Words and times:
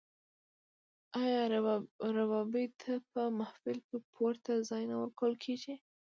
آیا 1.21 1.41
ربابي 2.17 2.65
ته 2.81 2.91
په 3.11 3.21
محفل 3.39 3.77
کې 3.87 3.97
پورته 4.13 4.51
ځای 4.69 4.83
نه 4.91 4.95
ورکول 5.01 5.33
کیږي؟ 5.43 5.75